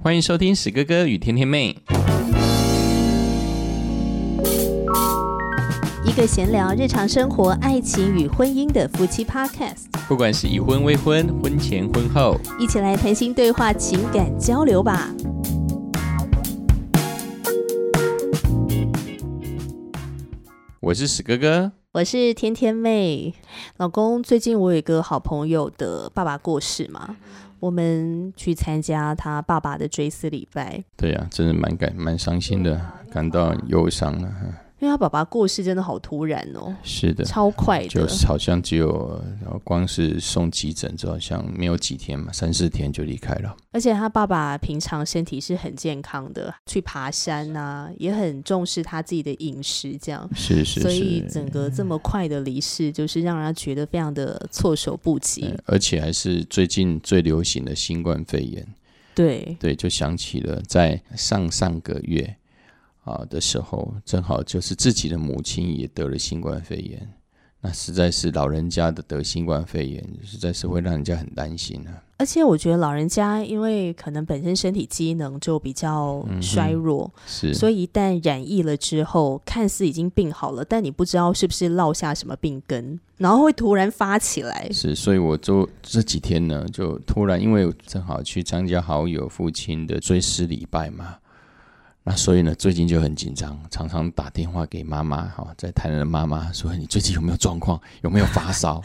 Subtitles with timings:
[0.00, 1.76] 欢迎收听史哥哥与甜甜妹，
[6.04, 15.12] 一个闲聊日常生活、爱情与婚姻的夫妻 Podcast，不管是已婚、未婚、婚前、婚后，一起来谈心对话、情感交流吧。
[20.78, 23.34] 我是史哥哥，我是甜甜妹。
[23.78, 27.16] 老公，最近我有一个好朋友的爸爸过世嘛，
[27.60, 30.84] 我们去参加他爸爸的追思礼拜。
[30.96, 34.32] 对呀、真的蛮感蛮伤心的，感到忧伤了。
[34.80, 37.88] 因为他爸爸过世真的好突然哦，是的，超快的。
[37.88, 43.56] 就是好像只有呃光是送急诊，就好像没有几天嘛，三四天就离开了。
[43.72, 50.28] 而且他爸爸平常身体是很健康的，去爬山啊，也很重视他自己的饮食，这样。
[50.34, 55.56] 是是所以，整个这么快的离世，就是让人家觉得非常的措手不及呃。
[55.66, 58.66] 而且还是最近最流行的新冠肺炎。
[59.14, 62.36] 对，对，就想起了在上上个月
[63.08, 67.08] 啊的时候，正好就是自己的母亲也得了新冠肺炎，
[67.60, 72.04] 那实在是老人家的得新冠肺炎，实在是会让人家很担心啊。
[72.20, 84.68] 而且我觉得老人家因为可能本身身体机能就比较衰弱，是，所以一旦染疫了之后，看似已经病好了，但你不知道是不是落下什么病根，然后会突然发起来。
[84.72, 91.18] 是，所以我就这几天呢，就突然因为正好去参加好友父亲的追思礼拜嘛，
[92.08, 98.82] 那所以呢，最近就很紧张，常常打电话给妈妈，哈，在台南的妈妈说你最近有没有状况，有没有发烧？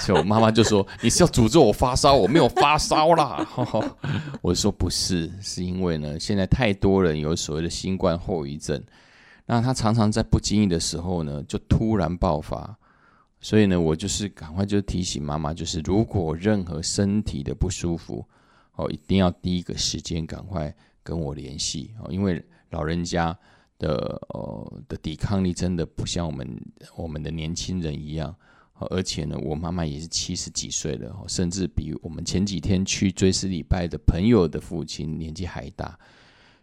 [0.00, 3.46] 所以我妈妈就说你是要诅咒我发烧，我没有发烧啦。
[4.40, 8.82] 我说不是，是因为呢，现在太多人有所谓的新冠后遗症，
[9.44, 12.74] 那他常常在不经意的时候呢，就突然爆发。
[13.42, 18.26] 所以呢，我就是赶快就提醒妈妈，就是如果任何身体的不舒服，
[18.76, 22.42] 哦，一定要第一个时间赶快跟我联系哦，因为
[22.72, 23.38] 老人家
[23.78, 26.60] 的呃的抵抗力真的不像我们
[26.96, 28.34] 我们的年轻人一样，
[28.90, 35.96] 而且呢，我妈妈也是七十几岁了，甚至比我们前几天去追思礼拜的朋友的父亲年纪还大，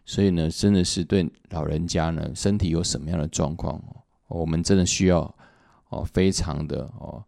[0.04, 3.82] 所以呢，真的是对老人家呢身体有什么样的状况，
[4.28, 5.34] 我们真的需要。
[5.92, 7.20] 哦，非常的哦，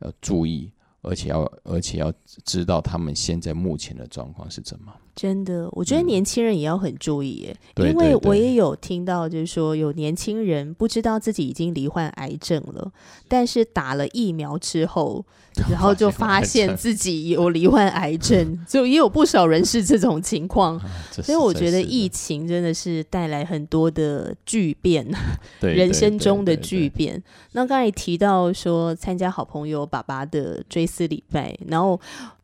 [0.00, 0.70] 要注意，
[1.00, 2.12] 而且要而且要
[2.44, 4.94] 知道他们现在目前的状况是怎么。
[5.20, 12.90] 真的，我觉得年轻人也要很注意耶，嗯因为我也有听到，就是说有年轻人不知道自己已经罹患癌症了，
[13.28, 15.22] 但是打了疫苗之后，
[15.70, 20.80] 然后就发现自己有罹患癌症， 就也有不少人是这种情况。
[21.12, 25.06] 这所以我觉得疫情真的是带来很多的巨变，
[25.60, 27.22] 人生中的巨变。
[27.52, 32.00] 那刚才也提到说参加好朋友爸爸的追思礼拜，然后。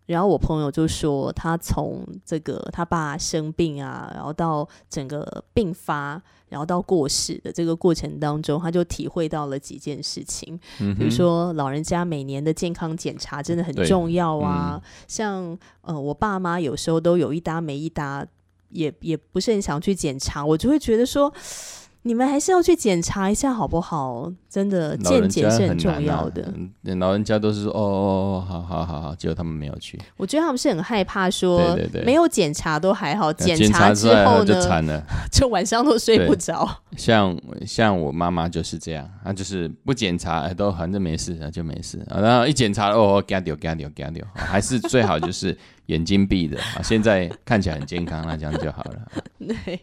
[0.07, 10.59] 然后我朋友就说，他从这个他爸生病啊，然后到整个病发，然后到过世的这个过程当中，他就体会到了几件事情。
[10.79, 14.81] 嗯比如说，老人家每年的健康检查真的很重要啊。
[14.81, 18.25] 嗯像呃，我爸妈有时候都有一搭没一搭，
[18.71, 21.33] 也也不是很想去检查，我就会觉得说，
[22.07, 24.33] 你们还是要去检查一下好不好？
[24.49, 26.55] 真的，健检是很重要的。
[26.85, 28.07] 嗯老人家都是说哦哦
[28.39, 35.03] 哦，好好好好，结果他们没有去，我觉得他们是很害怕说，对对对没有检查都还好，检检查之后呢，就惨了。
[35.33, 36.69] 就晚上都睡不对着。
[36.97, 37.37] 像
[37.67, 41.99] 像我妈妈就是这样，她就是不检查哎都反正没事，那就没事。
[42.09, 45.57] 啊然后一检查哦，干掉干掉干掉，啊还是最好就是
[45.87, 46.81] 眼睛闭着啊。
[46.85, 49.13] 现在看起来很健康，那这样就好了。
[49.47, 49.81] 对。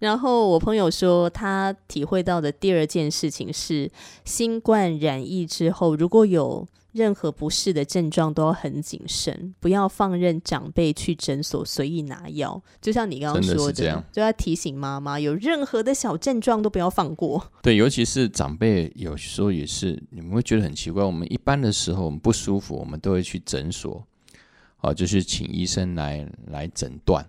[0.00, 3.90] 然后我朋友说，他体会到的第二件事情是，
[4.24, 12.60] 新冠染疫之后，如果有任何不适的症状，都要很谨慎，不要放任长辈去诊所随意拿药。
[12.80, 17.52] 就像你刚刚说的这样就要提醒妈妈，有任何的小症状都不要放过。
[17.62, 21.04] 对，尤其是长辈，有时候也是你们会觉得很奇怪。
[21.04, 24.04] 我们一般的时候，我们不舒服，我们都会去诊所，
[24.80, 27.24] 哦，就是请医生来来诊断。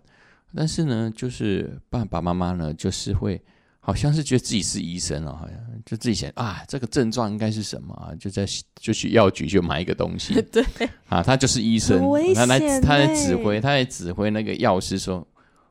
[0.55, 3.41] 但是呢，就是爸爸妈妈呢，就是会
[3.79, 8.13] 好像是觉得自己是医生哦，好像就自己想啊，这个症状应该是什么啊？
[8.19, 8.45] 就在
[8.75, 10.63] 就去药局就买一个东西， 对，
[11.07, 11.99] 啊，他就是医生，
[12.35, 15.27] 他来他来欸指挥，他来指挥那个药师说，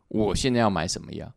[0.08, 1.32] 我现在要买什么药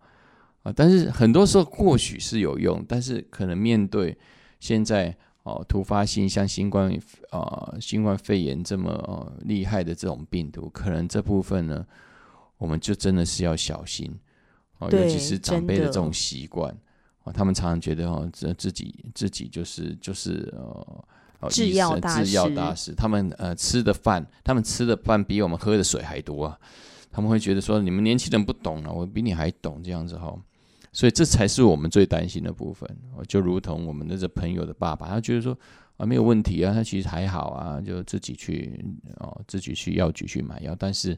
[0.63, 0.73] 啊？
[0.75, 4.18] 但是很多时候或许是有用，但是可能面对
[4.59, 6.97] 现在哦突发性像新冠
[7.31, 11.85] 呃新冠肺炎这么呃厉害的这种病毒，可能这部分呢，
[12.57, 14.13] 我们就真的是要小心
[14.79, 16.75] 哦，尤其是长辈的这种习惯
[17.23, 20.61] 哦，他们常常觉得哦，自自己自己就是就是呃。
[20.61, 21.05] 哦
[21.50, 26.57] 制药大制药师大师，他们呃吃的饭，他们吃的饭比我们喝的水还多啊！
[27.11, 30.33] 他们会觉得说你们年轻人不懂了，我比你还懂这样子哈。
[30.94, 32.89] 所以这才是我们最担心的部分。
[33.27, 35.53] 就如同我们的这朋友的爸爸，他觉得说
[35.97, 38.81] 啊没有问题啊，他其实还好啊，就自己去
[39.17, 40.73] 哦自己去药局去买药。
[40.79, 41.13] 但是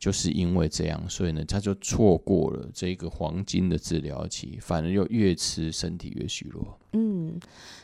[0.00, 6.76] 就是因为这样，所以呢他就错过了这个黄金的治疗期，反而又越吃身体越虚弱。
[6.94, 7.38] 嗯，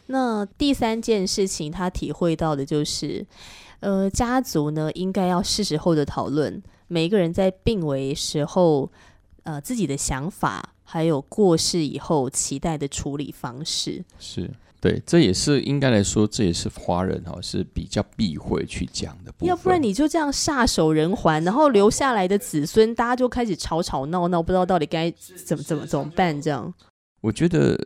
[0.07, 3.25] 那第三件事情他体会到的就是，
[3.79, 8.91] 呃，家族呢应该要是时候的讨论每一个人在病危时候
[9.45, 10.73] 呃自己的想法。
[10.89, 14.49] 还有过世以后期待的处理方式，是
[14.81, 19.33] 对，这也是应该来说，这也是华人哈是比较避讳去讲的。
[19.41, 25.11] 要不然你就这样撒手人寰，然后留下来的子孙，大家就开始吵吵闹闹，不知道到底该
[25.45, 26.41] 怎么怎么怎么办。
[26.41, 26.73] 这样，
[27.21, 27.79] 我觉得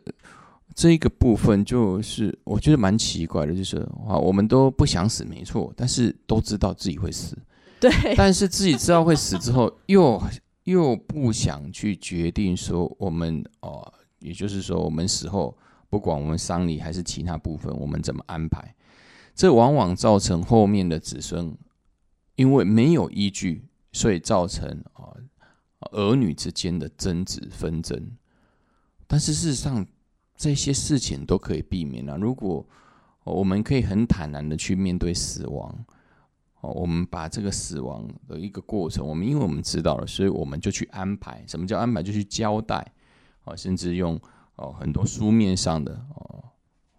[0.75, 3.77] 这一个部分就是我觉得蛮奇怪的，就是
[4.07, 7.37] 啊，我们都不想死，没错，但是都知道自己会死，
[7.79, 10.21] 对， 但是自己知道会死之后又。
[10.65, 15.57] 又不想去决定说我们哦，也就是说我们死后
[15.91, 18.73] 不管我们丧礼还是其他部分，我们怎么安排？
[19.35, 21.55] 这往往造成后面的子孙
[22.35, 25.13] 因为没有依据，所以造成啊
[25.91, 28.11] 儿女之间的争执纷争。
[29.05, 29.85] 但是事实上
[30.35, 32.17] 这些事情都可以避免了。
[32.17, 32.65] 如果
[33.25, 35.85] 我们可以很坦然的去面对死亡。
[36.61, 41.43] 哦，我们把这个死亡的一个过程，我们因为我们知道了，所以我们就去安排。
[41.47, 42.03] 什么叫安排？
[42.03, 42.93] 就去交代。
[43.45, 44.21] 哦，甚至用
[44.55, 46.43] 哦很多书面上的哦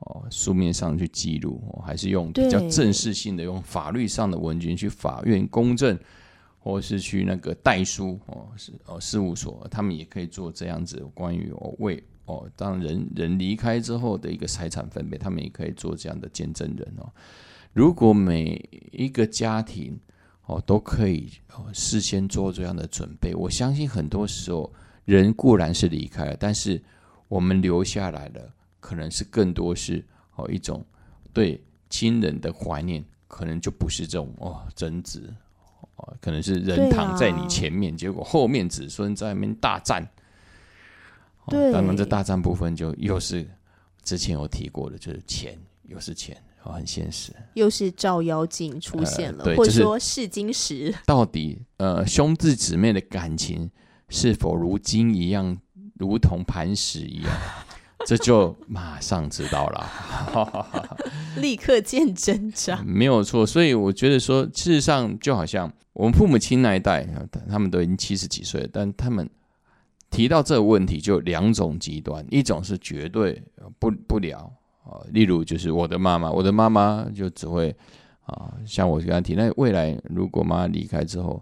[0.00, 5.98] 哦书面上去记录，哦还是用比较正式性的，用法律上的文件去法院公证，
[6.58, 17.12] 或是去那个代书哦是哦事务所，他们也可以做这样子关于哦为哦当人人离开之后的一个财产分配，他们也可以做这样的见证人哦。
[17.72, 19.98] 如果每一个家庭
[20.46, 24.72] 哦都可以哦事先做这样的准备，我相信很多时候
[25.04, 26.82] 人固然是离开了，但是
[27.32, 30.84] 我们留下来的可能是更多是哦一种
[31.32, 35.32] 对亲人的怀念，可能就不是这种哦争执
[35.96, 40.06] 哦，可能是人躺在你前面，结果后面子孙在那边大战。
[41.46, 43.48] 对，当然这大战部分就又是
[44.02, 46.36] 之前有提过的，就是钱，又是钱。
[46.64, 50.94] 哦，很现实，又是照妖镜出现了，或者说试金石。
[51.06, 53.68] 到底呃，兄弟姊妹的感情
[54.08, 55.58] 是否如金一样，
[55.94, 57.32] 如同磐石一样？
[58.04, 60.98] 这就马上知道了，
[61.40, 62.84] 立刻见真章。
[62.84, 67.06] 没有错，所以我觉得说，事实上就好像我们父母亲那一代，
[67.48, 69.30] 他们都已经七十几岁了，但他们
[70.10, 73.40] 提到这个问题，就两种极端，一种是绝对
[73.78, 74.52] 不不聊。
[74.84, 77.72] 啊，例如就是我的妈妈，我的妈妈就只会
[78.24, 81.40] 啊，像我刚刚提，那未来如果妈妈离开之后，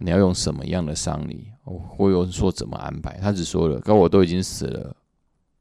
[0.00, 3.18] 你要用什么样的丧礼，我会有说怎么安排？
[3.22, 4.96] 他只说了，可我都已经死了，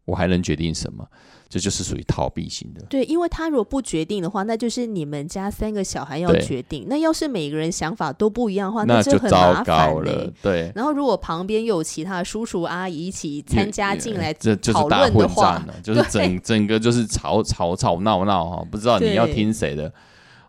[0.06, 1.06] 我还能决定什么？
[1.50, 2.82] 这就是属于逃避型的。
[2.92, 6.86] 对，因为他如果不决定的话，那就是你们家三个小孩要决定。
[6.88, 10.32] 那要是每个人想法都不一样的话，那就很麻烦了。
[10.44, 10.72] 对。
[10.76, 19.92] 然后如果旁边有其他叔叔阿姨一起参加进来，这就是大混战了，就是整整个就是吵吵吵闹闹哈，不知道你要听谁的。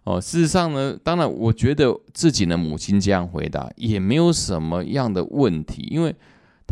[0.04, 6.14] 哦，事实上呢，当然我觉得自己的母亲这样回答也没有什么样的问题，因为。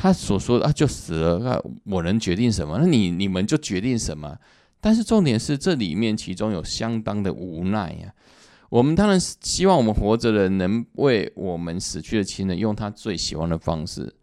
[0.00, 1.60] 他所说的啊，就死了，那
[1.92, 2.78] 我能决定什么？
[2.80, 4.38] 那你你们就决定什么？
[4.80, 8.14] 但是重点是，这里面其中有相当的无奈呀。
[8.68, 14.14] 我们当然是希望我们活着的人能为我们死去的亲人用他最喜欢的方式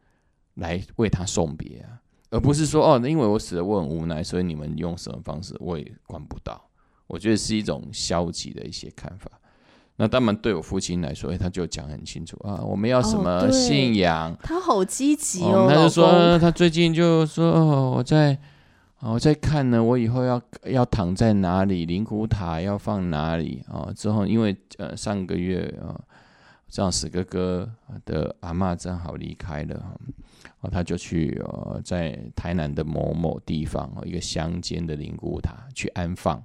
[0.53, 1.99] 来为他送别啊，
[2.29, 6.69] 而不是说哦，因为我死了，我很无奈，所以你们用什么方式我也管不到。
[7.07, 9.29] 我觉得是一种消极的一些看法。
[9.97, 14.35] 那当然，对我父亲来说，哎，他就讲很清楚啊，我们要什么信仰？
[14.43, 18.37] 他好积极哦，他就说，他最近就说，我在，
[18.99, 23.89] 我在看呢，我以后要要躺在哪里，灵骨塔要放哪里啊？
[23.95, 25.95] 之后，因为呃上个月啊，
[26.67, 27.71] 这样死哥哥
[28.03, 29.75] 的阿妈正好离开了，
[30.59, 36.43] 啊，他就去呃在台南的某某地方一个乡间的灵骨塔去安放。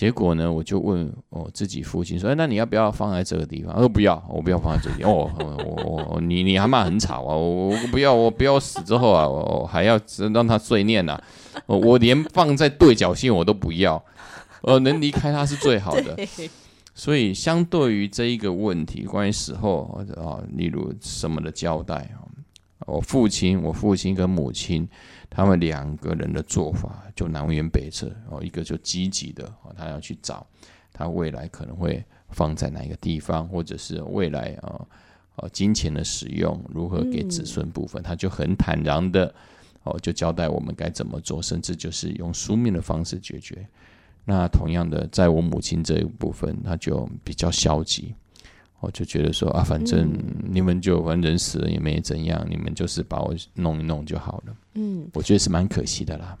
[0.00, 7.36] 结果呢，我就问我自己父亲说：“哎，那你要不要放在这个地方？”他说：“不要，我不要放在这里。”哦，我我你你还骂很吵啊！
[7.36, 10.00] 我我不要，我不要死之后啊，我还要
[10.32, 11.20] 让他碎念呐！
[11.66, 14.02] 我连放在对角线我都不要，
[14.62, 16.16] 呃，能离开他是最好的。
[16.96, 22.24] 所以，相对于这一个问题，关于死后啊，例如什么的交代啊，
[22.90, 24.88] 我父亲，我父亲跟母亲。
[25.32, 30.44] 他们两个人的做法就南辕北辙哦，一个就积极的哦，他要去找
[30.92, 34.84] 他未来可能会放在哪一个地方，或者是未来啊
[35.36, 39.32] 哦金钱的使用，如何给子孙部分，他就很坦然的
[39.84, 43.64] 哦就交代我们该怎么做，甚至就是用书面的方式解决。
[44.24, 48.12] 那同样的，在我母亲这一部分，他就比较消极，
[48.80, 50.10] 我就觉得说啊，反正
[50.50, 54.56] 你们就反正人死了也没怎样，你们就是把我弄一弄就好了。
[54.74, 56.38] 嗯，我觉得是蛮可惜的啦。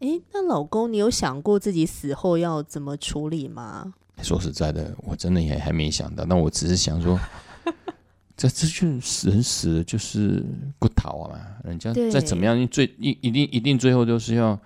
[0.00, 3.94] 哎，那老公，你有想过自己死后要怎么处理吗？
[4.20, 6.24] 说实在的，我真的也还没想到。
[6.24, 7.18] 那我只是想说，
[8.36, 10.44] 这这就人死了就是
[10.78, 14.58] 不逃啊嘛，人家再怎么样，最一一定一定最后都是要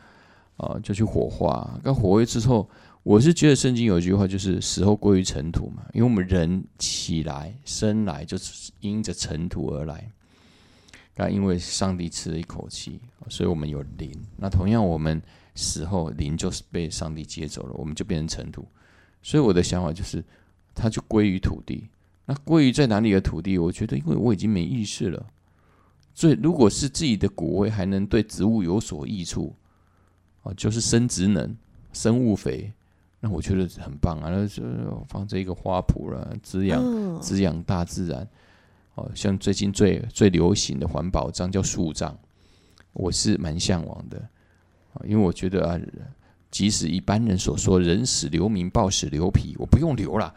[0.56, 1.78] 啊，就去火化。
[1.82, 2.68] 那火化之后，
[3.06, 5.86] 我是觉得圣经有一句话，就是死后归于尘土嘛。
[5.94, 10.10] 因为我们人起来生来就是因着尘土而来。
[11.14, 14.10] 那因为上帝吃了一口气，所以我们有灵。
[14.36, 15.22] 那同样，我们
[15.54, 18.66] 死后灵就是被上帝接走了，我们就变成尘土。
[19.22, 20.22] 所以我的想法就是，
[20.74, 21.88] 它就归于土地。
[22.24, 23.56] 那归于在哪里的土地？
[23.56, 25.24] 我觉得，因为我已经没意识了。
[26.12, 29.54] 所以，如果是自己的骨灰还能对植物有所益处，
[30.42, 31.56] 啊，就是生殖能、
[31.92, 32.72] 生物肥，
[33.26, 34.30] 那我觉得很棒啊。
[34.30, 34.62] 那就
[35.08, 38.28] 放这一个花圃了，滋养滋养大自然。
[38.94, 42.14] 哦，像最近最最流行的环保章叫树葬，
[42.92, 44.18] 我是蛮向往的
[44.94, 45.78] 啊，因为我觉得啊，
[46.50, 50.32] 即使一般人所说“人死留名，豹死留皮”，我不用留了，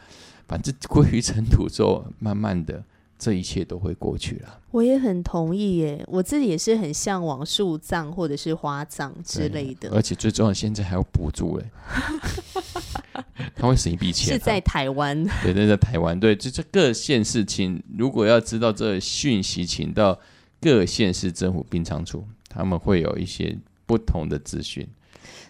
[0.48, 2.84] 反正归于尘土之后，慢慢的
[3.20, 4.58] 这一切都会过去了。
[4.70, 11.64] 我也很同意耶，我自己也是很向往树葬或者是花葬之类的，而且最重要，现在还有补助嘞。
[13.54, 15.22] 他会省一笔钱，是在台湾。
[15.42, 16.18] 对，那在台湾。
[16.18, 20.18] 对，这这各县市，请如果要知道这讯息，请到
[20.60, 24.88] 各县市政府殡葬处，他们会有一些不同的资讯。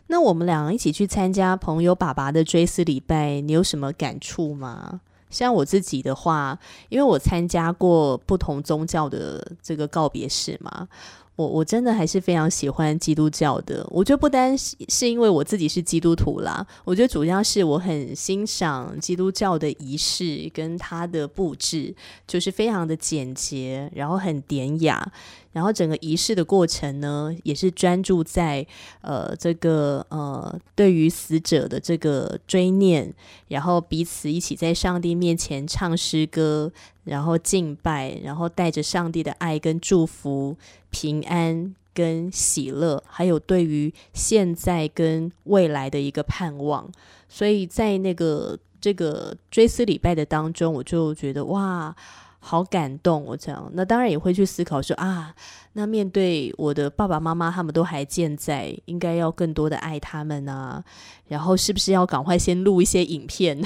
[0.09, 5.03] 那我们俩一起去参加朋友爸爸的追思礼拜，你有什么感触吗？
[5.31, 6.59] 像我自己的话，
[6.89, 10.89] 因为我参加过不同宗教的这个告别式嘛。
[11.37, 13.87] 我我真的还是非常喜欢基督教的。
[13.91, 21.95] 我觉得不单是因为我自己是基督徒啦，我觉得主要是我很欣赏基督教的仪式跟它的布置，
[22.27, 25.11] 就是非常的简洁，然后很典雅。
[25.53, 28.65] 然后整个仪式的过程呢，也是专注在
[29.01, 33.13] 呃这个呃对于死者的这个追念，
[33.49, 36.71] 然后彼此一起在上帝面前唱诗歌，
[37.05, 40.57] 然后敬拜，然后带着上帝的爱跟祝福、
[40.91, 46.89] 平安跟喜乐，还有对于现在跟未来的一个盼望。
[47.29, 51.97] 所以在那个这个追思礼拜的当中，我就觉得哇。
[52.43, 55.35] 好感动，我这样，那当然也会去思考说啊，
[55.75, 60.83] 那面对我的爸爸妈妈，他们都还健在，应该要更多的爱他们啊，
[61.29, 63.61] 然后是不是要赶快先录一些影片，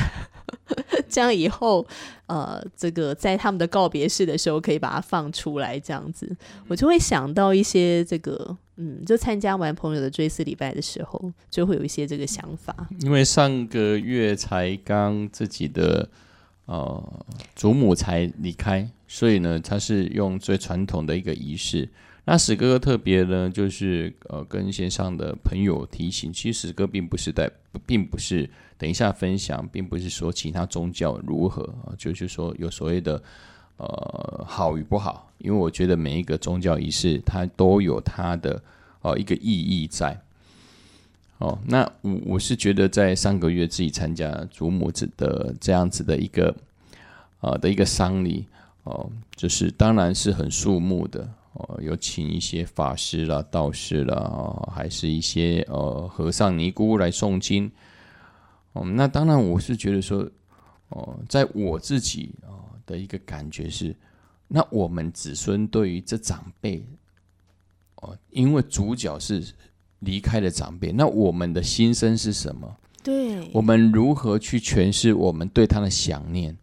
[1.08, 1.86] 这样以后
[2.26, 16.08] 呃，这个在他们的告别式的时候可以把它放出来，这样子，我就会想到一些这个，嗯，就参加完朋友的追思礼拜的时候，就会有一些这个想法，因为上个月才刚自己的。
[16.66, 21.88] 呃，祖母才离开，所以呢，他是用最传统的一个仪式。
[22.24, 27.50] 那史哥特别呢，就是呃，跟线上的朋友提醒，其实史哥并不是在，
[27.84, 33.22] 并不是等一下分享，并不是说其他宗教如何啊，就是说有所谓的
[33.76, 38.62] 呃好与不好，因为我觉得每一个宗教仪式它都有它的
[39.02, 40.18] 呃一个意义在。
[41.38, 46.54] 哦，那我我是觉得在上个月自己参加祖母子的这样子的一个
[47.40, 48.46] 呃的一个丧礼
[48.84, 57.70] 哦，就是当然是很肃穆的哦，有请一些法师啦、道士啦，还是一些呃和尚尼姑来诵经。
[58.72, 60.26] 哦，那当然我是觉得说
[60.90, 63.94] 哦，在我自己啊的一个感觉是，
[64.46, 66.86] 那我们子孙对于这长辈
[67.96, 69.44] 哦，因为主角是。
[70.04, 72.76] 离开了长辈，那我们的心声是什么？
[73.02, 76.56] 对，我们如何去诠释我们对他的想念？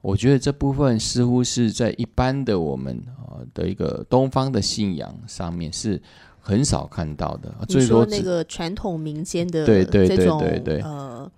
[0.00, 6.00] 我觉得这部分似乎是在一般的我们啊的一个东方的信仰上面是
[6.40, 7.52] 很少看到的。
[7.68, 11.30] 你说那个传统民间的对对对对对呃。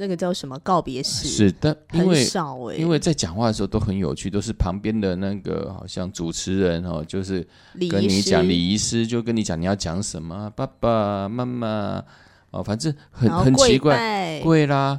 [0.00, 1.28] 那个叫什么告别式？
[1.28, 7.46] 是的，因为少哎，因为在讲话的时候都很有趣，都是旁边的那个好像主持人哦，就是
[7.90, 12.02] 跟你讲礼仪师就跟你讲你要讲什么，爸爸妈妈
[12.50, 14.98] 哦，反正很很奇怪，贵啦。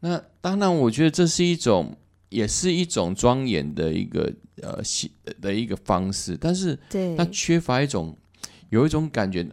[0.00, 1.96] 那当然，我觉得这是一种，
[2.28, 4.28] 也是一种庄严的一个
[4.60, 4.80] 呃
[5.40, 8.16] 的一个方式，但是对，它缺乏一种
[8.70, 9.48] 有一种感觉，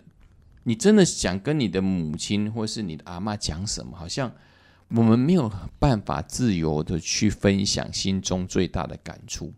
[0.64, 4.32] 你真的想跟你的母亲或是你的阿妈讲什么，好像。
[4.96, 9.54] 我们没有办法自由的去分享心中最大的感触，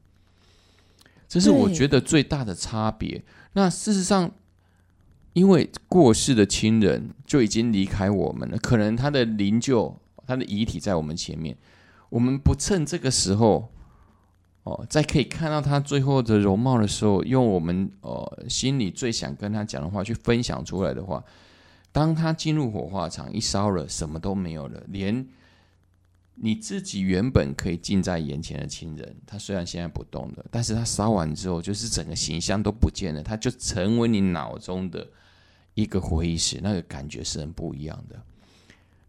[1.27, 3.23] 这是我觉得最大的差别。
[3.53, 4.31] 那事实上，
[5.33, 9.95] 因为过世的亲人就已经离开我们了，可能他的灵柩、
[10.27, 11.55] 他的遗体在我们前面，
[12.09, 13.71] 我们不趁这个时候，
[14.63, 21.23] 哦，在可以看到他最后的容貌的时候，用我们呃心里最想跟他讲的话去分享出来的话，
[21.91, 25.27] 当他进入火化场一烧了，什么都没有了，连
[26.35, 35.07] 你自己原本可以近在眼前的亲人，他虽然现在不动了，但是他烧完之后，就是整个形象都不见了，他就成为你脑中的
[35.73, 38.19] 一个回忆史，那个感觉是很不一样的。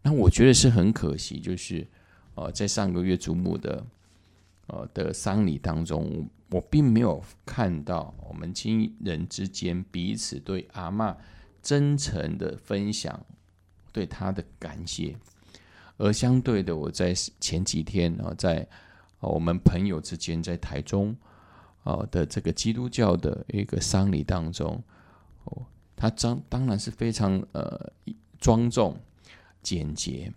[0.01, 1.87] 那我觉得是很可惜，就是
[2.35, 3.85] 呃，在上个月祖母的
[4.67, 11.15] 呃的丧礼当中，我并没有看到我们亲人之间彼此对阿嬷
[11.63, 13.25] 真诚的分享
[13.91, 15.15] 对他的感谢。
[15.97, 18.67] 而相对的，我在前几天啊，在
[19.19, 21.15] 我们朋友之间，在台中
[21.83, 24.83] 啊的这个基督教的一个丧礼当中，
[25.45, 25.65] 哦，
[25.95, 27.91] 他当当然是非常呃
[28.39, 28.99] 庄重、
[29.61, 30.33] 简洁。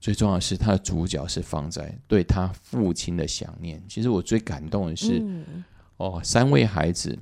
[0.00, 3.80] 最重要的是，他的主角是放在对他父亲的想念。
[3.86, 5.22] 其实我最感动的是，
[5.98, 7.16] 哦，三位孩子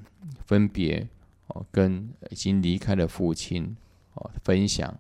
[0.47, 1.07] 分别
[1.49, 3.76] 哦跟已经离开的父亲
[4.14, 4.99] 哦分享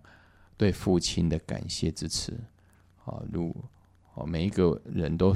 [0.56, 2.38] 对父亲的感谢之词。
[3.04, 3.54] 啊，如
[4.14, 5.34] 哦每一个人都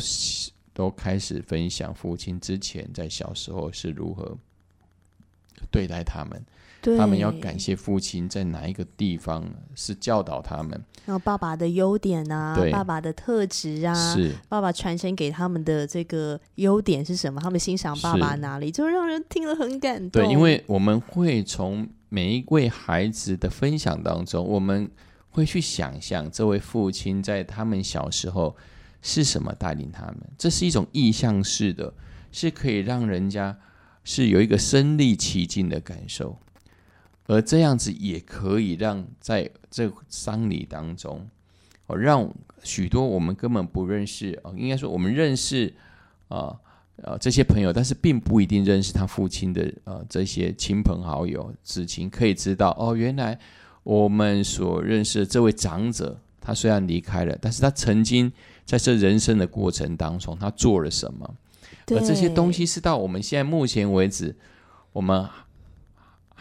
[0.75, 4.37] 都开始分享父亲之前在小时候是如何
[5.71, 6.45] 对待他们，
[6.99, 10.71] 他们要感谢父亲在哪一个地方是教导他们，
[11.07, 14.33] 然后爸爸的优点啊，爸爸的特质啊，是。
[14.49, 17.41] 爸爸传承给他们的这个优点是什么？
[17.41, 20.23] 他们欣赏爸爸哪里，就让人听了很感动。
[20.23, 24.91] 对，因为我们会从每一位孩子的分享当中，我们
[25.31, 28.57] 会去想象这位父亲在他们小时候
[29.01, 31.95] 是什么带领他们，这是一种意向式的，
[32.33, 33.57] 是可以让人家
[34.05, 36.39] 是有一个身临其境的感受，
[37.27, 41.29] 而这样子也可以让在这丧礼当中，
[41.87, 42.33] 哦，让
[42.63, 45.75] 许多我们根本不认识，哦，应该说我们认识
[46.29, 46.59] 啊。
[46.97, 53.37] 呃，这些朋友，但是并不一定认识他父亲的呃这些亲朋好友、至亲，可以知道哦，原来
[53.83, 58.31] 我们所认识的这位长者，他虽然离开了，但是他曾经
[58.65, 61.35] 在这人生的过程当中，他做了什么？
[61.89, 64.37] 而这些东西是到我们现在目前为止，
[64.93, 65.27] 我们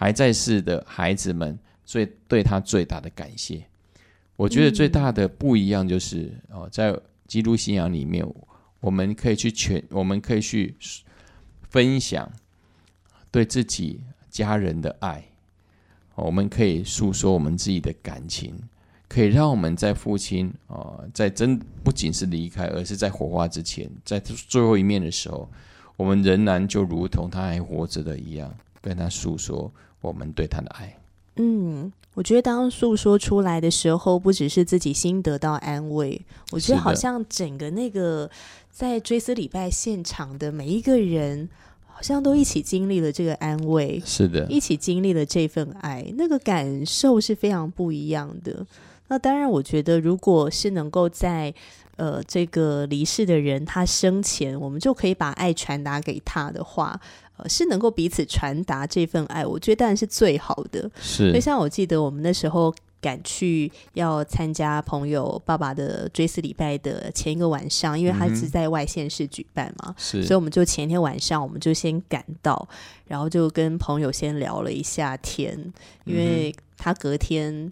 [0.02, 3.64] 还在世的孩子们最对他最大的感谢。
[4.36, 8.26] 我觉得最大的不一样就是哦，在基督信仰里面。
[8.80, 10.76] 我们可以去全，我们可以去
[11.70, 12.32] 分享
[13.30, 15.24] 对自己家人的爱，
[16.16, 18.56] 我们可以诉说我们自己的感情，
[19.08, 25.48] 可以让我们在父亲啊、呃，在真不仅是离开，而是在火化之前，在最后一面的时候，
[25.96, 30.98] 我们仍然就如同他还活着的一样，跟他诉说我们对他的爱。
[31.38, 38.30] 嗯，我觉得当诉说出来的时候，不只是自己心得到安慰，我觉得好像整个那个
[38.70, 41.48] 在追思礼拜现场的每一个人，
[41.88, 48.68] 好像都一起经历了这个安慰，是的，一起经历了这份爱，那个感受是非常不一样的。
[49.08, 51.54] 那当然，我觉得如果是能够在
[52.02, 57.00] 呃这个离世的人他生前，我们就可以把爱传达给他的话。
[57.38, 60.88] 呃是能够彼此传达这份爱，我觉得当然是最好的。
[61.02, 72.68] 是，就像我记得我们那时候赶去要参加朋友爸爸的追思礼拜的前一个晚上，因为他是在外县市举办嘛，是，所以我们就前一天晚上我们就先赶到，
[73.08, 75.58] 然后就跟朋友先聊了一下天，
[76.06, 77.72] 因为他隔天。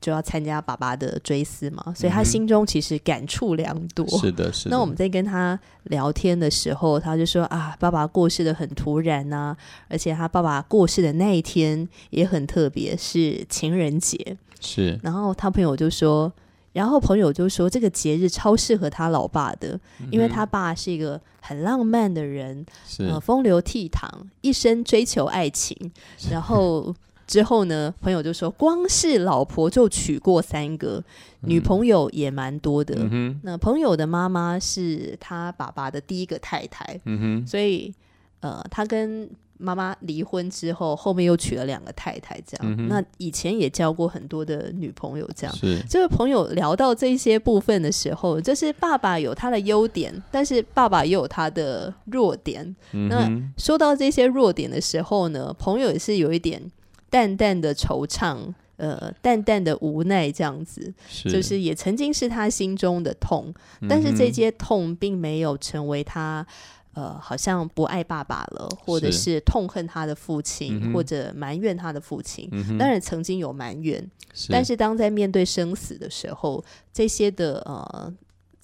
[0.00, 4.06] 就要参加爸爸的追思嘛，所以他心中其实感触良多。
[4.18, 4.70] 是的，是的。
[4.70, 9.56] 那我们在跟他聊天的时候，他就说啊，爸爸过世的很突然呐、啊，
[9.88, 14.36] 而且他爸爸过世的那一天也很特别，是情人节。
[14.60, 14.98] 是。
[15.02, 16.32] 然后他朋友就说，
[16.72, 19.80] 然后朋友就说，这个节日超适合他老爸的，
[20.10, 24.08] 因为他爸是一个很浪漫的人，是、呃、风流倜傥，
[24.42, 25.90] 一生追求爱情，
[26.30, 26.94] 然后。
[27.26, 31.02] 之后呢，朋友就说，光是老婆就娶过三个，
[31.42, 32.96] 嗯、女朋友也蛮多的。
[33.10, 37.92] 嗯、那朋友的妈妈是他爸爸的第一个太太，嗯、所以
[38.40, 42.76] 呃，他跟妈妈离婚之后，后面又娶了两个太太，这样。
[42.78, 45.56] 嗯、那以前也交过很多的女朋友，这样。
[45.56, 52.76] 是这位朋友聊到这些部分的时候，就是爸爸有他的优点，但是爸爸也有他的弱点。
[52.92, 56.62] 嗯、那说到这些弱点的时候呢，朋友也是有一点。
[57.08, 61.30] 淡淡的惆怅，呃，淡淡的无奈，这样子，是。
[61.30, 66.46] 就是也曾经是他心中的痛，嗯、但是这些痛并没有成为他
[66.94, 69.40] 呃，好像不爱爸爸了，或者是。
[69.40, 72.50] 痛恨他的父亲，或者埋怨他的父亲。
[72.78, 74.10] 当然曾经有埋怨，
[74.48, 78.12] 但是当在面对生死的时候，这些的呃。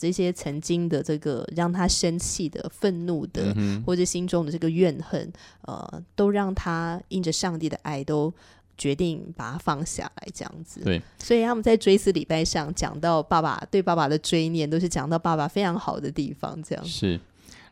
[0.03, 3.55] 这些曾经的这个让他生气的、愤怒的，
[3.87, 8.35] 或者心中的这个怨恨，呃，都让他因着上帝的爱，都
[8.77, 10.81] 决定把它放下来，这样子。
[10.81, 17.21] 对，所以他们在追思礼拜上讲到爸爸对爸爸的追念，都是讲到爸爸非常好的地方，这样是。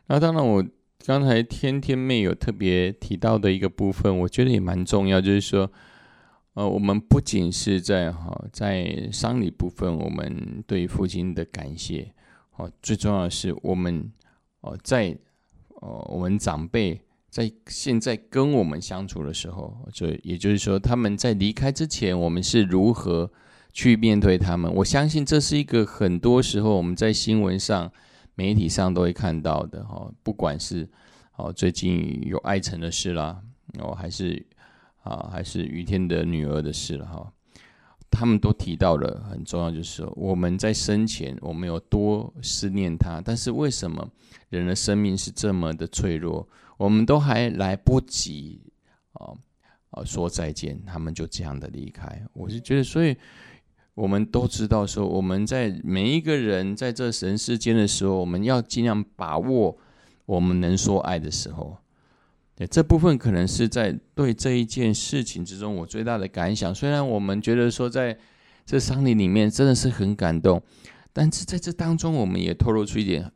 [0.07, 0.65] 那当然，我
[1.05, 5.69] 刚才天天妹有特别提到的一个部分，我觉得也蛮重要，就是说。
[6.53, 12.13] 呃，我们不仅是在哈在丧礼部分，我们对父亲的感谢，
[12.61, 14.11] 哦，最重要的是我们
[14.59, 15.17] 哦在
[15.69, 23.31] 哦我们长辈在现在跟我们相处的时候，就也就是说他们在离开之前，我们是如何
[23.73, 24.71] 去面对他们？
[24.75, 27.91] 我相信这是一个很多时候我们在新闻上、
[28.35, 30.87] 媒体上都会看到的哈，不管是
[31.37, 33.41] 哦最近有爱城的事啦，
[33.79, 34.45] 哦还是。
[35.03, 37.33] 啊，还是于天的女儿的事了哈。
[38.11, 44.07] 他们都提到了很重要，就是我们在生前我们有多思念他，但是为什么
[44.49, 46.47] 人的生命是这么的脆弱？
[46.77, 48.61] 我们都还来不及
[49.13, 49.33] 啊
[49.91, 52.21] 啊说再见，他们就这样的离开。
[52.33, 53.15] 我是觉得，所以
[53.93, 59.77] 我们都知道说，我们在每一个人在这人世间的时候，我们要尽量把握
[60.25, 61.77] 我们能说爱的时候。
[62.67, 66.75] 这部分可能是在对这一件事情之中，我最大的感想。
[66.75, 68.17] 虽然我们觉得说，在
[68.65, 70.61] 这丧礼里面真的是很感动，
[71.13, 73.31] 但是在这当中，我们也透露出一点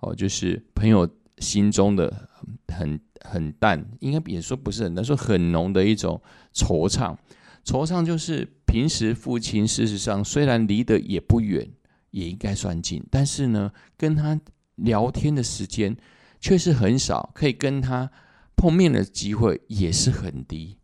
[0.00, 1.08] 哦，就是朋友
[1.38, 2.28] 心中的
[2.68, 6.22] 很很淡，应该也说不是很淡，说很浓的一种
[6.54, 7.16] 惆怅。
[7.64, 11.68] 惆怅就是平时父亲事实上虽然离得也不远，
[12.10, 14.40] 也应该算近，但是呢，跟他
[14.76, 15.96] 聊天的时间
[16.40, 18.10] 却是很少，可以跟他。
[18.56, 20.78] 碰面的机会也是很低，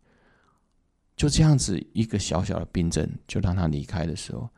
[1.17, 4.51] 就这样子一个小小的病症，就让他离开的时候，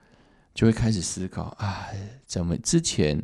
[0.54, 1.88] 就会开始思考：啊，
[2.24, 3.22] 怎么之前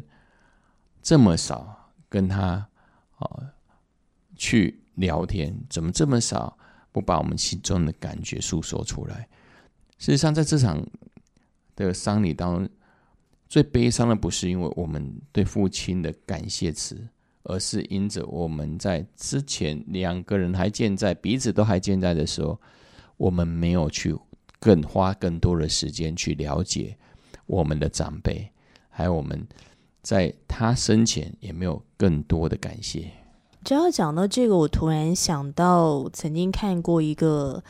[1.03, 2.68] 这么少跟他
[3.16, 3.55] 啊
[4.35, 6.59] 去聊天，怎么这么少
[6.92, 9.29] 不把我们心中的感觉诉说出来？
[9.99, 10.87] 事实上，在这场
[11.75, 12.68] 的丧礼当中，
[13.49, 17.09] 最悲伤的不是因为我们对父亲的感谢词。
[17.48, 22.61] 而是因着我们在之前两个人还健在，彼此都还健在的时候，
[23.16, 24.14] 我们没有去
[24.61, 26.96] 更花更多的时间去了解
[27.46, 28.50] 我们的长辈，
[28.88, 29.46] 还有我们
[30.02, 33.11] 在他生前也没有更多的感谢。
[33.64, 37.62] 只要讲到这个，我突然想到曾经看过一个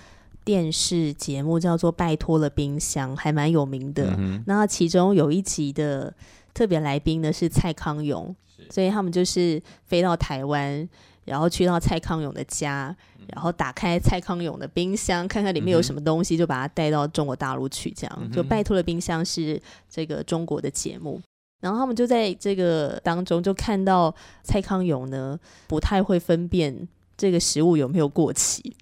[0.45, 4.15] 电视节目，叫做《拜托了冰箱》，还蛮有名的。
[4.47, 6.15] 那其中有一集的
[6.57, 8.35] 特别来宾呢是蔡康永。
[8.71, 10.89] 所以他们就是飞到台湾，
[11.25, 12.97] 然后去到蔡康永的家，
[13.29, 17.91] 然后打开蔡康永的冰箱，看看里面有什么东西，就把它带到中国大陆去。
[17.91, 21.21] 这样就拜托了冰箱是这个中国的节目，
[21.61, 25.39] 然后他们就在这个当中就看到蔡康永呢
[25.69, 28.75] 不太会分辨这个食物有没有过期。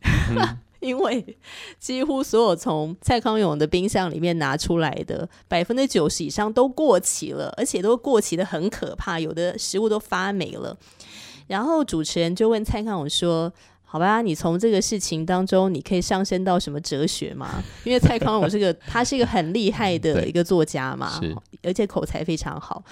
[0.84, 1.36] 因为
[1.78, 10.76] 几乎所有从蔡康永的冰箱里面拿出来的百分之九十以上都过期了，而且都过期的很可怕，有的食物都发霉了。
[11.46, 13.52] 然后主持人就问蔡康永说
[13.84, 21.20] ：“好吧，你从这个事情当中，你可以上升到什么哲学吗？”因为蔡康永是个他是一个很厉害的一个作家嘛，
[21.62, 22.82] 而且口才非常好。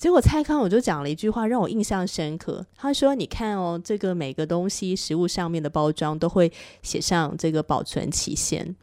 [0.00, 2.64] 结果蔡康永就讲了一句话，让我印象深刻。
[2.74, 6.50] 他说：“你看哦，这个每个东西食物上面的包装都会
[6.82, 8.74] 写上这个保存期限，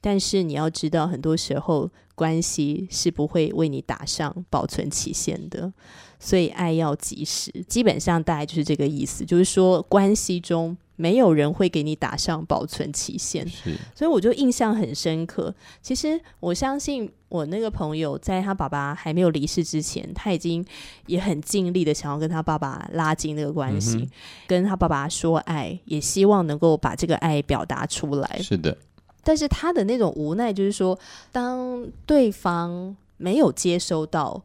[0.00, 5.72] 但是你要知道，很多时候关系是不会为你打上保存期限的。
[6.18, 13.46] 所以爱要及时，基本上大概就是这个意思，就是说关系中。”没有人会给你打上保存期限，
[13.94, 15.54] 所以我就印象很深刻。
[15.82, 20.64] 其实我相信我那个朋友，在他爸爸还没有离世之前，他已经
[21.06, 24.08] 也很尽力的想要跟他爸爸拉近那个关系，
[24.46, 28.38] 跟他爸爸说爱，也希望能够把这个爱表达出来。
[28.42, 28.76] 是的，
[29.22, 30.98] 但是他的那种无奈，就是说，
[31.30, 34.42] 当对方没有接收到。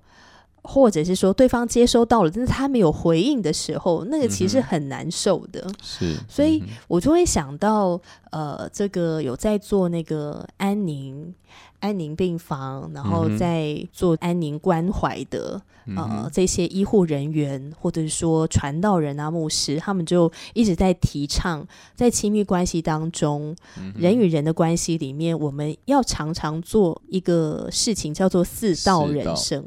[0.64, 5.68] 或者是说对方接收到了，但是他没有回应的时候，那个其实很难受的。
[5.82, 8.00] 是，所以我就会想到，
[8.32, 11.34] 呃，这个有在做那个安宁
[11.80, 15.60] 安宁病房，然后在做安宁关怀的，
[15.98, 23.56] 呃，这些医护人员或者是说传道人啊、牧师，他们就一直在提倡，在亲密关系当中，
[23.96, 29.66] 人与人的关系里面，我们要常常做一个事情，叫做四道人生。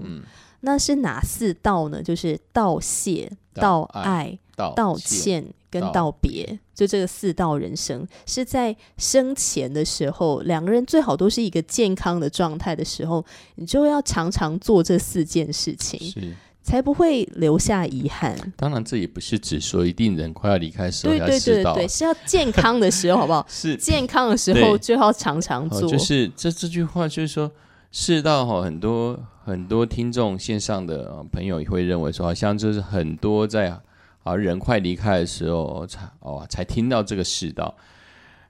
[0.65, 2.03] 那是哪四道呢？
[2.03, 13.25] 就是道谢、道爱、道道歉跟道别，就这个四道人生，是在生前的时候，两个人最好都是一个健康的状态的时候，
[13.57, 16.35] 你就要常常做这四件事情，是。
[16.67, 18.35] 才不会留下遗憾。
[18.57, 23.45] 当然，这也不是指说一定人快要离开时候要对对对对，是要健康的时候，好不好？
[23.51, 25.83] 是健康的时候就要常常做。
[25.83, 27.53] 哦就是这这句话，就是说
[27.93, 33.79] 世道哈，很多很多听众线上的朋友也会认为说，好像就是很多在
[34.23, 37.77] 啊人快离开的时候才哦才听到这个世道。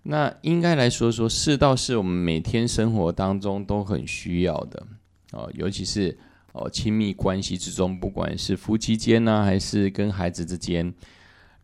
[0.05, 4.87] 那应该来说说世道是我们每天生活当中都很需要的
[5.33, 6.17] 哦，尤其是
[6.53, 10.95] 哦亲密关系之中，不管是夫妻间呢、还是跟孩子之间。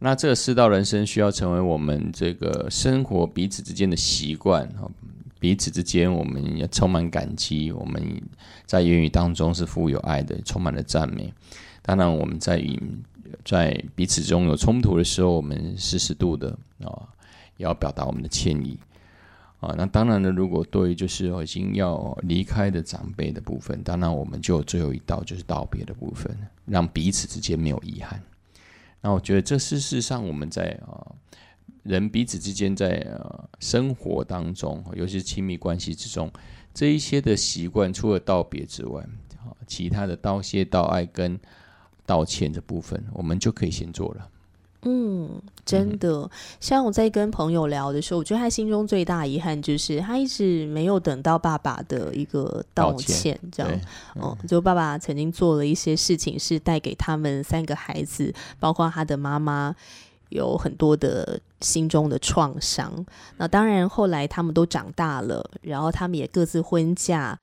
[0.01, 4.91] 那这个世道人生需要成为我们这个生活彼此之间的习惯哦，
[5.41, 8.23] 彼此之间我们要充满感激，我们
[8.67, 11.33] 在言语当中是富有爱的，充满了赞美。
[11.81, 12.79] 当然，我们在与
[13.43, 16.51] 在彼此中有冲突的时候，我们适时度的
[16.85, 17.09] 啊，
[17.57, 18.79] 也要表达我们的歉意
[19.61, 19.75] 啊。
[19.79, 28.23] 那当然了，如果对于就是已经要离开的长辈的部分，当然我们就最后一道就是道别的部分，让彼此之间没有遗憾。
[29.01, 31.17] 那我觉得这事实上我们在啊。
[31.83, 36.31] 人彼此之间在呃生活当中，尤其是亲密关系之中，
[36.75, 39.03] 这一些的习惯，除了道别之外，
[39.39, 41.39] 啊，其他的道谢、道爱跟
[42.05, 44.29] 道歉这部分，我们就可以先做了。
[44.83, 45.31] 嗯，
[45.67, 53.71] 真的，像我在跟朋友聊的时候，我觉得他心中最大遗憾就是他一直没有等到爸爸的一个道道歉歉，这样。
[53.71, 59.77] 对，哦，就爸爸曾经做了一些事情，是带给他们三个孩子，包括他的妈妈，
[60.31, 63.07] 有很多的心中的创伤。
[63.37, 67.39] 那当然，后来他们都长大了，然后他们也各自婚嫁。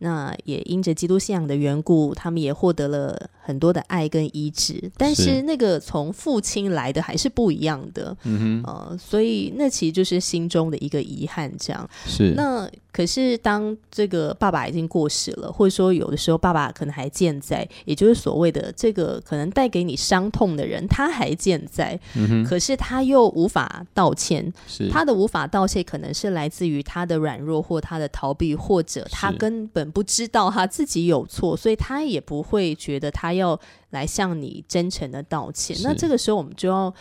[0.00, 4.90] 那也因着基督信仰的缘故，他们也获得了很多的爱跟医治。
[4.98, 11.50] 但是是那个从父亲来的还是不一样的，嗯哼呃，所以那其实就是心中的一个遗憾。
[11.58, 24.52] 这样，是那可是当这个爸爸已经过世了，或者说有的时候爸爸可能还健在，也就是所谓的这个可能带给你伤痛的人，他还健在，嗯哼，可是他又无法道歉。
[24.66, 33.58] 是他的无法道歉，可能是来自于他的软弱或他的逃避，或者他根本不知道他自己有错，所以他也不会觉得他要
[33.90, 35.76] 来向你真诚的道歉。
[35.82, 36.92] 那这个时候，我们就要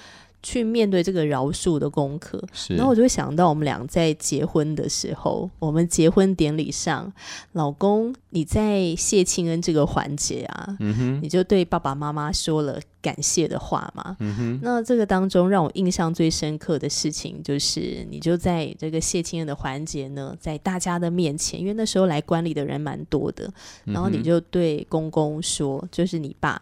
[0.44, 2.42] 去面对这个饶恕的功课。
[2.54, 7.12] 是，然后我就会想到，我们俩在结婚的时候，我们结婚典礼上，
[7.54, 10.78] 老公你在谢亲恩这个环节啊，
[11.22, 14.16] 你就对爸爸妈妈说了感谢的话嘛。
[14.62, 23.52] 那这个当中让我印象最深刻的事情，就是你就在这个谢亲恩的环节呢，在大家的面前，因为那时候来观礼的人蛮多的，
[23.86, 26.62] 然后你就对公公说，就是你爸，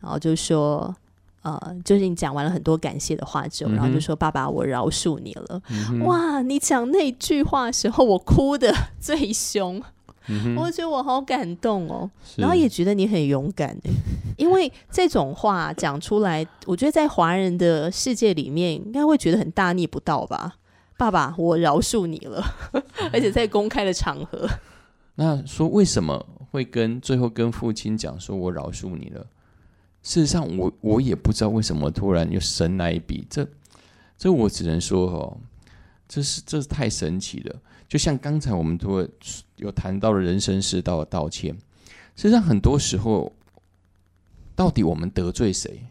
[0.00, 0.94] 然后就说。
[1.42, 5.60] 呃，就是你讲完了很多感谢的话之后，然后就说：“爸爸，我饶恕你了。
[5.70, 9.82] 嗯，哇，你讲那句话的时候，我哭的 最凶，
[10.28, 13.90] 嗯，我觉得我好感动哦，然后也觉得你很勇敢诶，
[14.36, 20.54] 因为这种话讲出来，我觉得在华人的世界里面，应该会觉得很大逆不道吧。
[20.96, 22.44] 爸爸，我饶恕你了，
[23.12, 24.48] 而且在公开的场合，
[25.16, 29.26] 那说为什么会跟最后跟父亲讲说我饶恕你了？
[30.02, 33.46] 事实上我，我也不知道为什么突然又神来一笔，这
[34.18, 35.36] 这我只能说哦，
[36.08, 37.56] 这是这是太神奇了。
[37.88, 39.06] 就像刚才我们都
[39.56, 41.54] 有谈到了人生世道的道歉，
[42.16, 43.32] 实际上很多时候，
[44.56, 45.86] 到底我们得罪谁，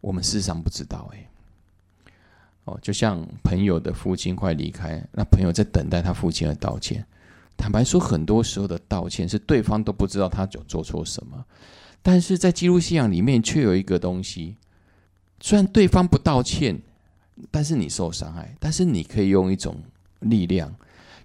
[0.00, 1.28] 我们事实上不知道哎。
[2.64, 7.04] 哦，就像朋友的父亲快离开，那朋友在等待他父亲的道歉。
[7.56, 11.44] 坦白说，很多时候的道歉是对方都不知道他有做错什么，
[12.04, 14.56] 但是在基督信仰里面却有一个东西，
[15.40, 16.78] 虽然对方不道歉，
[17.50, 19.74] 但是你受伤害，但是你可以用一种
[20.20, 20.70] 力量，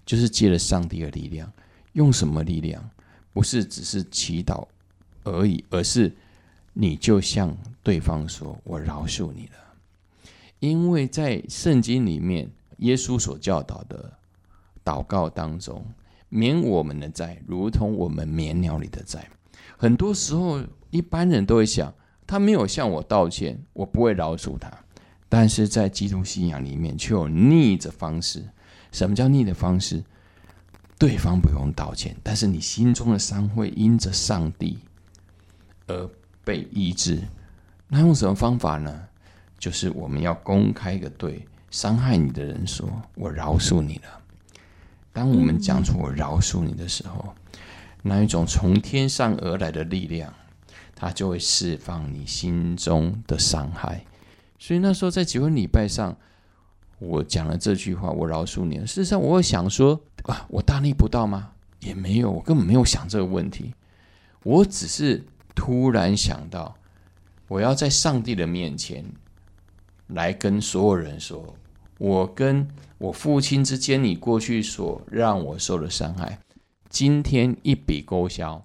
[0.06, 1.52] 就是借了上帝的力量，
[1.92, 2.82] 用什么力量？
[3.34, 4.66] 不是只是祈祷
[5.22, 6.10] 而已，而是
[6.72, 9.52] 你就向对方说：“我饶恕你了。”
[10.60, 14.10] 因为在圣经里面，耶稣所教导的
[14.82, 15.84] 祷告当中，
[16.30, 19.28] 免我们的债，如同我们免鸟里的债。
[19.76, 21.92] 很多时候，一般人都会想，
[22.26, 24.70] 他没有向我道歉，我不会饶恕他。
[25.28, 28.44] 但是在基督信仰里面，却有逆的方式。
[28.92, 30.02] 什么叫逆的方式？
[30.98, 34.78] 对方不用道歉，但是你心中的伤会因着上帝
[35.86, 36.10] 而
[36.44, 37.22] 被医治。
[37.88, 39.02] 那用什么方法呢？
[39.58, 44.20] 就是我们要公开的对伤害你的人说：“我饶恕你了。”
[45.12, 47.34] 当我们讲出“我饶恕你”的时候，
[48.02, 50.32] 那一种从天上而来的力量，
[50.94, 54.04] 它就会释放你心中的伤害。
[54.58, 56.16] 所以那时候在结婚礼拜上，
[56.98, 63.72] 我讲了这句话：“我饶恕你。”事实上，我会想说：“啊，我大逆不道吗？”也没有，我根本没有想这个问题。
[64.42, 66.76] 我只是突然想到，
[67.48, 69.02] 我要在上帝的面前
[70.08, 71.56] 来跟所有人说
[71.96, 76.38] ：“我跟我父亲之间，你过去所让我受的伤害，
[76.90, 78.62] 今天一笔勾销。”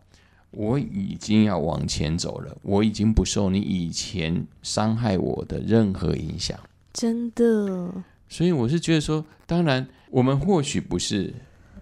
[0.58, 6.58] 我已经要往前走了，我已经不受你以前伤害我的任何影响，
[6.94, 7.92] 真的。
[8.30, 11.34] 所以我是觉得说，当然我们或许不是，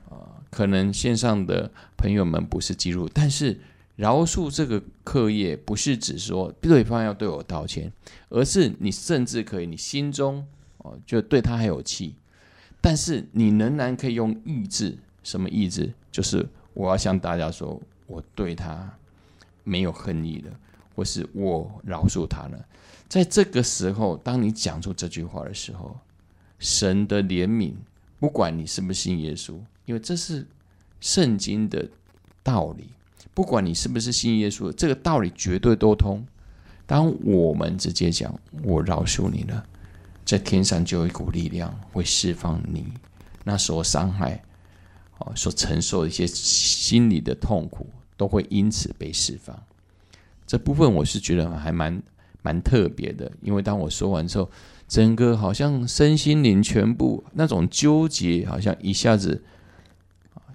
[0.10, 0.17] 呃，
[0.49, 3.60] 可能线上的朋友们不是记录，但是
[3.95, 7.93] 饶恕这个课业不是指说对方要对我道歉，
[8.29, 10.43] 而是你甚至可以，你心中
[10.79, 12.15] 哦就对他还有气，
[12.82, 15.93] 但是你仍然可以用意志，什么意志？
[16.13, 17.78] 就是我要向大家说。
[18.06, 18.91] 我对他
[19.63, 20.52] 没有恨意了，
[20.93, 22.65] 或是我饶恕他了。
[23.08, 25.97] 在这个时候，当你讲出这句话的时候，
[26.60, 27.73] 神的怜悯，
[28.19, 29.54] 不管你是不是信耶稣，
[29.86, 30.45] 因为这是
[30.99, 31.89] 圣经的
[32.43, 32.89] 道理。
[33.34, 36.23] 不管你是不是信耶稣，这个道理绝对都通。
[36.86, 39.65] 当我们直接讲“我饶恕你了”，
[40.26, 42.93] 在天上就有一股力量会释放你
[43.45, 44.43] 那所伤害。
[45.36, 49.58] 所承受的一些心理的痛苦，都会因此被释放。
[50.46, 52.02] 这部分我是觉得还蛮
[52.42, 54.50] 蛮特别的，因为当我说完之后，
[54.88, 59.44] 整个好像身心灵全部那种纠结，好像一下子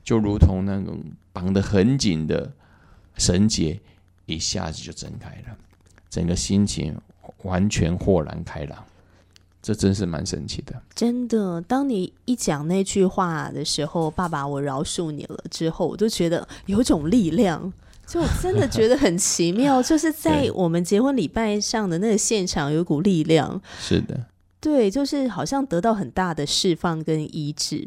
[0.04, 1.02] 就如同那种
[1.32, 2.52] 绑得很紧的
[3.16, 3.80] 绳结，
[4.26, 5.56] 一下子就挣开了，
[6.10, 6.94] 整个心情
[7.42, 8.84] 完全豁然开朗。
[9.60, 11.60] 这真是蛮神奇的，真的。
[11.62, 17.70] 当你一讲那句话的时候，“爸爸，我饶恕你了”之后，我就觉得有种力量，
[18.06, 19.82] 就真的觉得很奇妙。
[19.82, 23.60] 就是在我们结婚礼拜上的那个现场，有股力量。
[23.80, 24.18] 是的，
[24.60, 27.86] 对，就是好像得到很大的释放跟医治。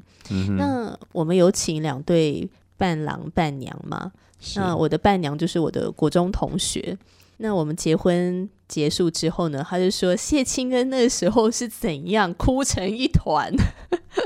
[0.57, 4.11] 那我们有请两对伴郎伴娘嘛？
[4.57, 6.97] 那我的伴娘就是我的国中同学。
[7.37, 8.47] 那我们结婚。
[8.71, 13.51] 结束之后呢，他就说谢清恩那个时候是怎样哭成一团，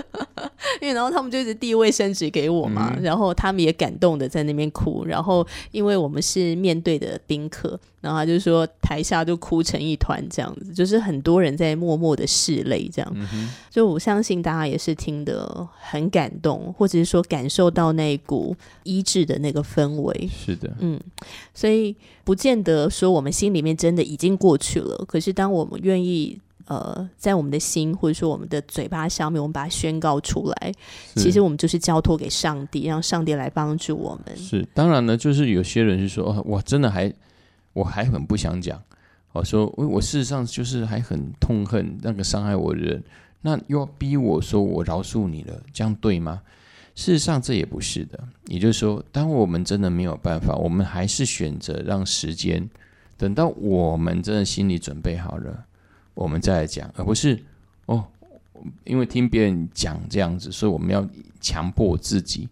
[0.80, 13.16] 因为然后他们就一直递卫生纸给我嘛，然后他们也感动的在那边哭，然后因为我们是面对的宾客，然后他就说台下就哭成一团这样子，就是很多人在默默的拭泪这样，
[13.72, 21.00] 就我相信大家也是听得很感动，或者是说感受到那股医治的那个氛围，是的，嗯，
[21.56, 24.35] 所以不见得说我们心里面真的已经。
[24.36, 30.74] 过去了，可是当我们愿意呃，在我们的心或者说我们的嘴巴上面，我们把它宣告出来，
[31.16, 34.36] 其实我们就是交托给上帝，让上帝来帮助我们。
[34.36, 37.14] 是，当然呢，就是有些人是说，我真的还
[37.74, 38.82] 我还很不想讲，
[39.32, 43.04] 我说我事实上就是还很痛恨那个伤害我的人，
[43.42, 46.42] 那又要逼我说我饶恕你了，这样对吗？
[46.96, 48.18] 事实上这也不是的，
[48.48, 52.68] 也就是说，当我们真的没有办法，我们还是选择让时间。
[53.18, 55.66] 等到我们真的心里准备好了，
[56.14, 57.42] 我们再来讲，而不是
[57.86, 58.06] 哦，
[58.84, 61.08] 因为听别人讲这样子，所以我们要
[61.40, 62.50] 强迫自己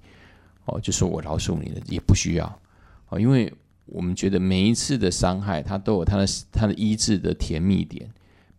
[0.65, 2.59] 哦，就说我饶恕你了，也不需要
[3.09, 3.53] 哦，因为
[3.85, 8.09] 我们觉得每一次的伤害，它都有它的它的医治的甜蜜点，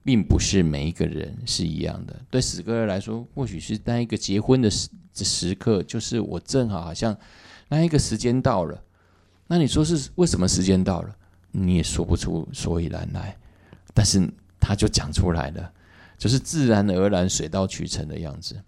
[0.02, 2.14] 并不是每一个人是一样的。
[2.30, 7.16] 对死哥来说，或许是那一个结婚的时时刻，就是我正好好像
[7.68, 8.78] 那一个时间到了，
[9.46, 11.16] 那你说是为什么时间到了？
[11.56, 13.36] 你也说不出所以然来，
[13.94, 15.72] 但是他就讲出来了，
[16.18, 18.60] 就是自然而然、水到渠成的样子。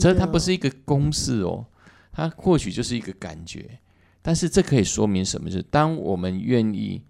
[0.00, 1.66] 这它不是一个公式哦，
[2.10, 3.78] 它或许就是一个感觉。
[4.22, 5.50] 但是这可以说明什么？
[5.50, 7.02] 就是当我们愿意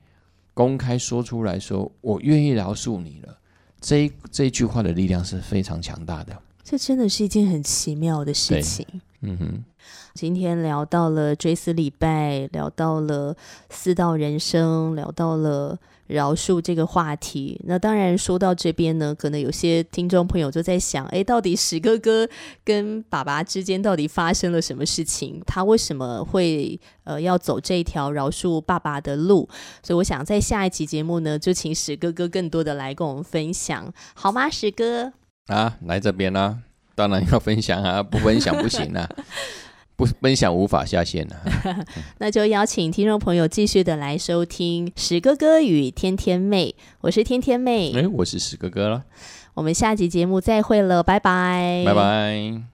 [0.53, 3.39] 公开说出来说“我愿意饶恕你了”，
[3.81, 6.37] 这这句话的力量是非常强大的。
[6.65, 8.87] 这真的是一件很奇妙的事情。
[9.21, 9.65] 嗯哼。
[10.15, 13.37] 今天聊到了追思礼拜，聊到了
[13.69, 17.61] 四道人生，聊到了饶恕这个话题。
[17.65, 22.29] 那当然说到这边呢，可能有些听众朋友就在想：哎，到底史哥哥
[22.65, 25.43] 跟爸爸之间到底发生了什么事情？
[25.45, 29.49] 他为什么会呃要走这条饶恕爸爸的路？
[29.83, 34.49] 所以我想在下一期节目呢，就请史哥哥更多的来跟我们分享，好吗？
[34.49, 35.13] 史哥
[35.47, 36.59] 啊，来这边啦，
[36.95, 39.09] 当然要分享啊， 不分享不行啊。
[39.97, 41.39] 不分享无法下线啊，
[42.19, 49.05] 那就邀请听众朋友继续的来收听史哥哥与天天妹，我是天天妹，哎，我是史哥哥了，
[49.55, 52.74] 我们下集节目再会了，拜拜，拜拜。